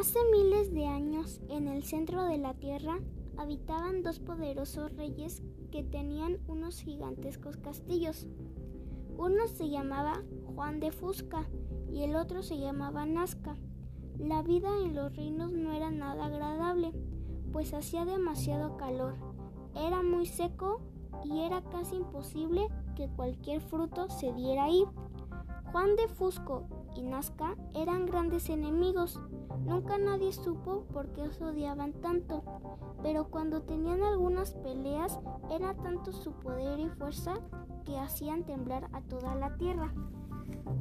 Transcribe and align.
Hace 0.00 0.18
miles 0.32 0.72
de 0.72 0.86
años, 0.86 1.42
en 1.50 1.68
el 1.68 1.82
centro 1.82 2.24
de 2.24 2.38
la 2.38 2.54
Tierra, 2.54 3.00
habitaban 3.36 4.02
dos 4.02 4.18
poderosos 4.18 4.96
reyes 4.96 5.42
que 5.70 5.82
tenían 5.82 6.38
unos 6.48 6.80
gigantescos 6.80 7.58
castillos. 7.58 8.26
Uno 9.18 9.46
se 9.46 9.68
llamaba 9.68 10.22
Juan 10.54 10.80
de 10.80 10.90
Fusca 10.90 11.46
y 11.92 12.02
el 12.04 12.16
otro 12.16 12.42
se 12.42 12.58
llamaba 12.58 13.04
Nazca. 13.04 13.56
La 14.18 14.40
vida 14.40 14.70
en 14.82 14.94
los 14.94 15.14
reinos 15.14 15.52
no 15.52 15.70
era 15.74 15.90
nada 15.90 16.24
agradable, 16.24 16.94
pues 17.52 17.74
hacía 17.74 18.06
demasiado 18.06 18.78
calor, 18.78 19.16
era 19.76 20.02
muy 20.02 20.24
seco 20.24 20.80
y 21.26 21.40
era 21.40 21.60
casi 21.60 21.96
imposible 21.96 22.68
que 22.96 23.10
cualquier 23.10 23.60
fruto 23.60 24.08
se 24.08 24.32
diera 24.32 24.64
ahí. 24.64 24.82
Juan 25.72 25.94
de 25.94 26.08
Fusco 26.08 26.64
y 26.96 27.02
Nazca 27.02 27.54
eran 27.74 28.04
grandes 28.04 28.50
enemigos. 28.50 29.20
Nunca 29.64 29.98
nadie 29.98 30.32
supo 30.32 30.84
por 30.92 31.12
qué 31.12 31.30
se 31.30 31.44
odiaban 31.44 31.92
tanto, 31.92 32.42
pero 33.04 33.28
cuando 33.28 33.62
tenían 33.62 34.02
algunas 34.02 34.54
peleas 34.54 35.20
era 35.48 35.74
tanto 35.74 36.12
su 36.12 36.32
poder 36.32 36.80
y 36.80 36.88
fuerza 36.88 37.34
que 37.84 37.96
hacían 37.98 38.42
temblar 38.42 38.88
a 38.92 39.00
toda 39.02 39.36
la 39.36 39.56
tierra. 39.58 39.94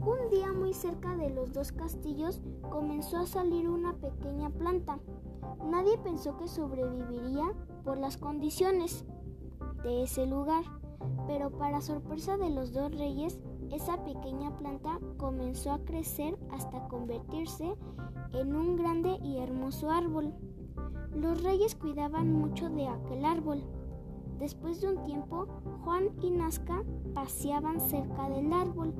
Un 0.00 0.30
día 0.30 0.54
muy 0.54 0.72
cerca 0.72 1.16
de 1.16 1.28
los 1.28 1.52
dos 1.52 1.72
castillos 1.72 2.40
comenzó 2.70 3.18
a 3.18 3.26
salir 3.26 3.68
una 3.68 3.92
pequeña 3.92 4.48
planta. 4.48 5.00
Nadie 5.66 5.98
pensó 5.98 6.38
que 6.38 6.48
sobreviviría 6.48 7.44
por 7.84 7.98
las 7.98 8.16
condiciones 8.16 9.04
de 9.82 10.04
ese 10.04 10.26
lugar, 10.26 10.64
pero 11.26 11.50
para 11.50 11.82
sorpresa 11.82 12.38
de 12.38 12.48
los 12.48 12.72
dos 12.72 12.90
reyes, 12.90 13.38
esa 13.72 14.04
pequeña 14.04 14.56
planta 14.56 14.98
comenzó 15.16 15.72
a 15.72 15.84
crecer 15.84 16.38
hasta 16.50 16.88
convertirse 16.88 17.74
en 18.32 18.54
un 18.54 18.76
grande 18.76 19.18
y 19.22 19.38
hermoso 19.38 19.90
árbol. 19.90 20.34
Los 21.14 21.42
reyes 21.42 21.74
cuidaban 21.74 22.32
mucho 22.32 22.68
de 22.70 22.86
aquel 22.86 23.24
árbol. 23.24 23.62
Después 24.38 24.80
de 24.80 24.88
un 24.88 25.04
tiempo, 25.04 25.46
Juan 25.84 26.10
y 26.22 26.30
Nazca 26.30 26.84
paseaban 27.14 27.80
cerca 27.80 28.28
del 28.28 28.52
árbol 28.52 28.94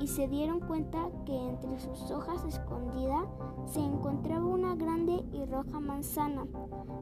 y 0.00 0.06
se 0.06 0.26
dieron 0.28 0.60
cuenta 0.60 1.10
que 1.26 1.36
entre 1.36 1.78
sus 1.78 2.10
hojas 2.10 2.44
escondidas 2.44 3.28
se 3.66 3.80
encontraba 3.80 4.46
una 4.46 4.74
grande 4.74 5.22
manzana. 5.64 6.46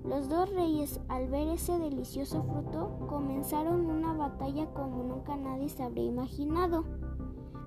Los 0.05 0.28
dos 0.28 0.53
reyes, 0.55 1.01
al 1.09 1.28
ver 1.28 1.48
ese 1.48 1.78
delicioso 1.78 2.42
fruto, 2.42 3.06
comenzaron 3.09 3.87
una 3.87 4.12
batalla 4.12 4.67
como 4.73 5.05
nunca 5.05 5.37
nadie 5.37 5.69
se 5.69 5.83
habría 5.83 6.05
imaginado. 6.05 6.84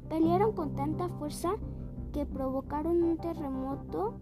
Pelearon 0.10 0.54
con 0.54 0.76
tanta 0.76 1.08
fuerza 1.10 1.54
que 2.12 2.26
provocaron 2.26 3.04
un 3.04 3.18
terremoto. 3.18 4.16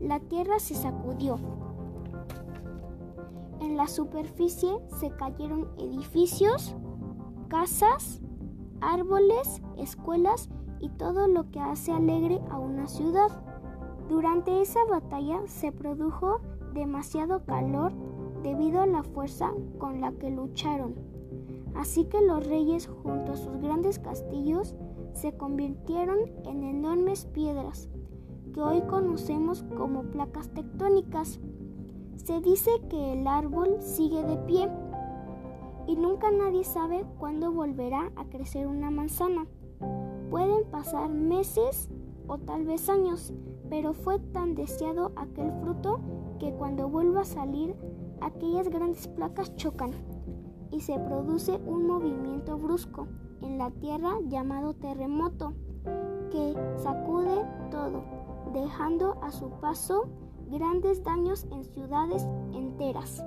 La 0.00 0.20
tierra 0.20 0.58
se 0.58 0.74
sacudió. 0.74 1.38
En 3.60 3.76
la 3.76 3.86
superficie 3.86 4.70
se 4.98 5.10
cayeron 5.10 5.68
edificios, 5.78 6.74
casas, 7.48 8.20
árboles, 8.80 9.62
escuelas 9.76 10.48
y 10.80 10.88
todo 10.90 11.28
lo 11.28 11.50
que 11.50 11.60
hace 11.60 11.92
alegre 11.92 12.40
a 12.50 12.58
una 12.58 12.86
ciudad. 12.86 13.30
Durante 14.08 14.60
esa 14.60 14.84
batalla 14.84 15.40
se 15.46 15.72
produjo 15.72 16.40
demasiado 16.74 17.44
calor 17.44 17.92
debido 18.42 18.82
a 18.82 18.86
la 18.86 19.02
fuerza 19.02 19.52
con 19.78 20.00
la 20.00 20.12
que 20.12 20.30
lucharon. 20.30 20.94
Así 21.74 22.04
que 22.04 22.20
los 22.20 22.46
reyes 22.46 22.86
junto 22.86 23.32
a 23.32 23.36
sus 23.36 23.56
grandes 23.60 23.98
castillos 23.98 24.76
se 25.14 25.36
convirtieron 25.36 26.18
en 26.44 26.64
enormes 26.64 27.24
piedras 27.26 27.88
que 28.52 28.60
hoy 28.60 28.82
conocemos 28.82 29.64
como 29.76 30.02
placas 30.04 30.48
tectónicas. 30.50 31.40
Se 32.16 32.40
dice 32.40 32.70
que 32.88 33.14
el 33.14 33.26
árbol 33.26 33.78
sigue 33.80 34.22
de 34.22 34.36
pie 34.38 34.70
y 35.86 35.96
nunca 35.96 36.30
nadie 36.30 36.64
sabe 36.64 37.04
cuándo 37.18 37.52
volverá 37.52 38.12
a 38.16 38.26
crecer 38.26 38.66
una 38.66 38.90
manzana. 38.90 39.46
Pueden 40.30 40.64
pasar 40.70 41.08
meses 41.10 41.90
o 42.26 42.38
tal 42.38 42.64
vez 42.64 42.88
años, 42.88 43.32
pero 43.70 43.92
fue 43.92 44.18
tan 44.18 44.54
deseado 44.54 45.12
aquel 45.16 45.52
fruto 45.60 46.00
que 46.38 46.52
cuando 46.52 46.88
vuelva 46.88 47.22
a 47.22 47.24
salir, 47.24 47.74
aquellas 48.20 48.68
grandes 48.68 49.08
placas 49.08 49.54
chocan 49.56 49.92
y 50.70 50.80
se 50.80 50.98
produce 50.98 51.60
un 51.66 51.86
movimiento 51.86 52.56
brusco 52.56 53.06
en 53.42 53.58
la 53.58 53.70
tierra 53.70 54.18
llamado 54.26 54.74
terremoto 54.74 55.52
que 56.30 56.54
sacude 56.76 57.44
todo, 57.70 58.02
dejando 58.52 59.18
a 59.22 59.30
su 59.30 59.50
paso 59.60 60.08
grandes 60.50 61.02
daños 61.04 61.46
en 61.52 61.64
ciudades 61.64 62.26
enteras. 62.52 63.24